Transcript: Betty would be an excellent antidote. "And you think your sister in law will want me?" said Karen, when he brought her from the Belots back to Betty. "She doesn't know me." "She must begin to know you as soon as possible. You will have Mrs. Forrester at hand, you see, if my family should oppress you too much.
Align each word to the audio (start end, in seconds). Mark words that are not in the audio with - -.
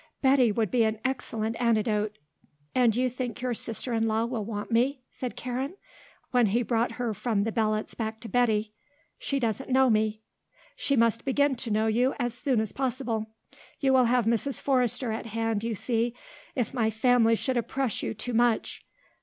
Betty 0.23 0.51
would 0.51 0.71
be 0.71 0.83
an 0.83 0.97
excellent 1.05 1.61
antidote. 1.61 2.17
"And 2.73 2.95
you 2.95 3.07
think 3.07 3.39
your 3.39 3.53
sister 3.53 3.93
in 3.93 4.07
law 4.07 4.25
will 4.25 4.43
want 4.43 4.71
me?" 4.71 5.03
said 5.11 5.35
Karen, 5.35 5.75
when 6.31 6.47
he 6.47 6.63
brought 6.63 6.93
her 6.93 7.13
from 7.13 7.43
the 7.43 7.51
Belots 7.51 7.93
back 7.93 8.19
to 8.21 8.27
Betty. 8.27 8.73
"She 9.19 9.37
doesn't 9.37 9.69
know 9.69 9.91
me." 9.91 10.23
"She 10.75 10.95
must 10.95 11.23
begin 11.23 11.53
to 11.57 11.69
know 11.69 11.85
you 11.85 12.15
as 12.17 12.33
soon 12.33 12.61
as 12.61 12.71
possible. 12.71 13.27
You 13.79 13.93
will 13.93 14.05
have 14.05 14.25
Mrs. 14.25 14.59
Forrester 14.59 15.11
at 15.11 15.27
hand, 15.27 15.63
you 15.63 15.75
see, 15.75 16.15
if 16.55 16.73
my 16.73 16.89
family 16.89 17.35
should 17.35 17.55
oppress 17.55 18.01
you 18.01 18.15
too 18.15 18.33
much. 18.33 18.83